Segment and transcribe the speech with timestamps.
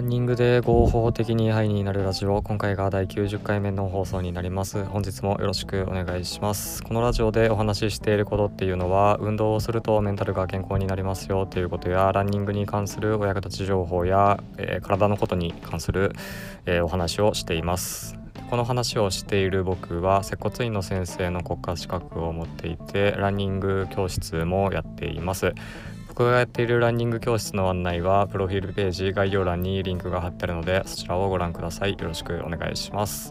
[0.00, 2.40] ランニングで合法的にハイになるラジオ。
[2.40, 4.82] 今回が第90回目の放送になります。
[4.86, 6.82] 本日もよろしくお願いします。
[6.82, 16.14] このラジオでお話ししていることっていうのは運動をするとメンタルが健康になりますよということやランニングに関するお役立ち情報や、えー、体のことに関する、
[16.64, 18.16] えー、お話をしています。
[18.48, 25.52] この話をしている僕は接骨院の先生の国家資格を持っていてランニング教室もやっています。
[26.10, 31.92] 僕がやっているランニング教室の案内はプロフィールページ概要欄にリンクが貼ってあるのでそちらをご覧ください。
[31.92, 33.30] よろしくお願いします。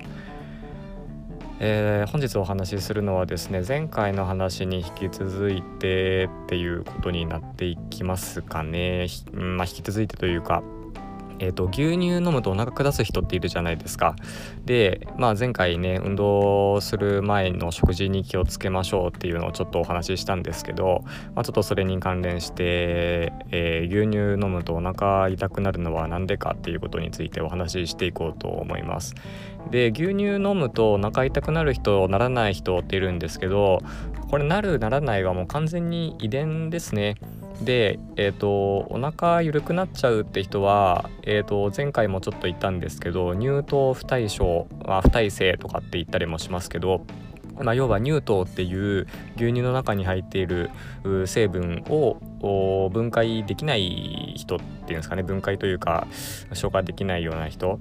[1.60, 10.64] えー、本日お話しするのはですね前回の話に引き続いてっていうことになっていきますかね、まあ、引き続いてというか
[11.40, 14.16] えーと、牛乳飲むとお腹下す人っているじゃないですか。
[14.66, 21.04] で、まあ、前回ね運動する前の食事に気をつけましょうっていうのをちょっとお話ししたんですけど、
[21.36, 29.16] まあ、ちょっとそれに関連して、えー、牛乳飲むとお腹痛くなるのは何でかっていうことについてお話ししていこうと思います。
[29.72, 33.80] で牛乳飲むとお腹痛くなる人ならない人っているんですけど
[34.30, 37.16] これなるならないはもう完全に遺伝ですね。
[37.62, 47.06] で、えーと、お腹緩くなっちゃうって人は、えーと、前回もちょっと言ったんですけど乳糖不対症、まあ、不耐性とかって言ったりもしますけど、
[47.60, 50.70] まあ、要は乳糖っていう牛乳の中に入っている
[51.26, 56.08] 成分を分解できない人っていうんですかね分解というか
[56.54, 57.80] 消化できないような人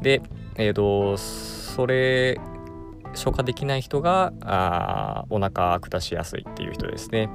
[0.00, 0.20] で、
[0.56, 2.38] えーとそれ
[3.14, 7.28] 消化できない人があお腹下しやすいっていう人ですね。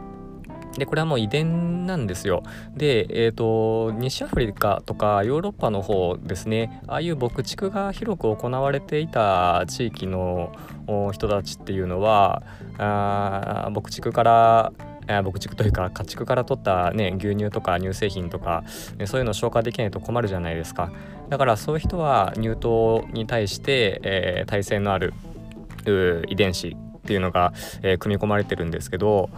[0.77, 2.43] でこれはもう遺伝なんですよ。
[2.75, 10.51] で、えーと、西アフリカとかヨーロッパの方ですねああいう牧畜が広く行われていた地域の
[11.11, 12.43] 人たちっていうのは
[12.77, 14.73] あ牧畜から
[15.23, 18.63] 牧畜というか家畜から取った、ね、牛乳とか乳製品とか、
[18.97, 20.91] ね、そういうのを消化できないと困るじゃないですか
[21.29, 25.13] だからそういう人は乳糖に対して、えー、耐性のある
[26.27, 26.75] 遺伝子
[27.07, 27.53] っていうのが、
[27.83, 29.29] えー、組み込まれてるんですけど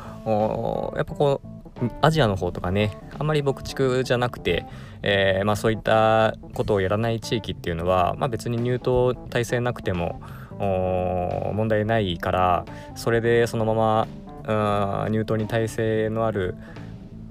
[0.96, 4.66] やっぱこうアジアの方とかねあんまり牧畜じゃなくて、
[5.03, 10.19] えー、まあ、そういったことをやらない地域っていうのは、まあ、別に乳糖耐性なくても
[10.58, 12.66] 問題ないから
[12.96, 14.08] それでそのま
[14.46, 16.56] ま乳糖に耐性のある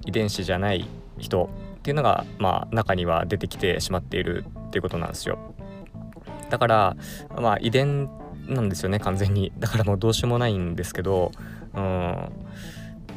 [0.07, 0.89] 遺伝子じゃない
[1.19, 5.37] 人っていうのが、まあ、中には出てきてしまっているっていうことなんですよ。
[6.49, 6.97] だから、
[7.37, 8.09] まあ、遺伝
[8.49, 9.53] なんですよね完全に。
[9.59, 11.33] だからもうどうしようもないんですけど
[11.75, 12.33] うん。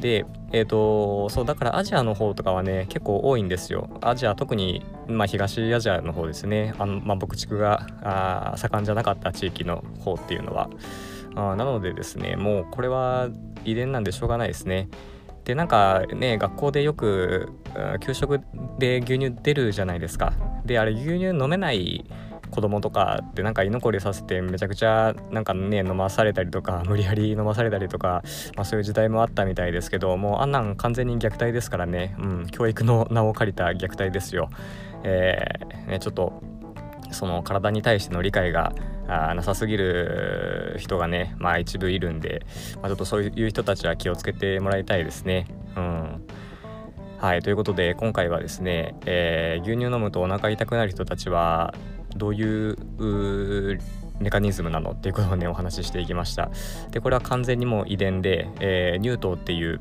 [0.00, 3.88] でえっ、ー、とそうだからアジアの方とかはね結構多いんですよ。
[4.02, 6.74] アジア特に、まあ、東アジアの方ですね。
[6.78, 10.68] あの、まあ、牧畜があ盛んじゃなかった地域の方っていうのは。
[11.34, 13.28] あなのでですねもうこれは
[13.64, 14.88] 遺伝なんでしょうがないですね。
[15.44, 17.52] でなんかね学校でよく
[18.00, 18.40] 給食
[18.78, 20.32] で牛乳出るじゃないですか。
[20.64, 22.04] であれ牛乳飲めない
[22.52, 28.22] 子供とかってなんか居残りさせてめちゃくちゃなんかね飲まされたりとか無理やり飲まされたりとか、
[28.54, 34.50] まあ、そういう時代もあったみたいですけどもうあんなん完全に虐待ですからね、うん、教育の名を借りた虐待ですよ。
[35.04, 36.42] えーね、ちょっと
[37.10, 38.72] その体に対しての理解が
[39.08, 42.46] あなさすぎる人がねまあ一部いるんで、
[42.76, 45.46] まあ、ちょっとそういう人たちは気をつけてもらいたいですね。
[45.76, 46.26] うん
[47.22, 51.72] はいということで今回はですね、えー、牛乳飲むとお腹痛くなる人たちは
[52.16, 53.80] どういう
[54.20, 56.50] メカニズムなのっていうことをねお話ししていきました。
[56.90, 59.80] でこれは完全にもう遺伝で、えー、乳糖っていう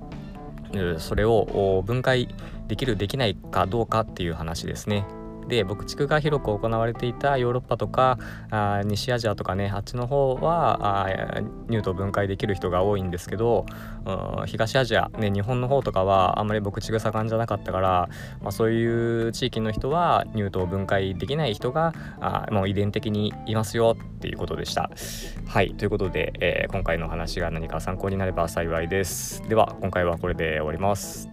[0.99, 2.33] それを分解
[2.67, 5.05] できるできないかどうかっていう話ですね。
[5.47, 8.17] で牧畜が広く行われていたヨーロッパとか
[8.49, 13.65] あ西アジアとかねあっちの方はあ乳糖分解できる人が多いんですけど
[14.45, 18.09] 東アジア、ね、日本の方とかはあんまり牧畜盛んじゃなかったから、
[18.41, 24.89] まあ、そういう地域の人は乳糖分解できない人があもう遺伝的にいますよっていうことでした。
[25.47, 29.41] はいということで、えー、今回の話が何か参考になれば幸いです。
[29.47, 31.29] では今回はこれで終わります。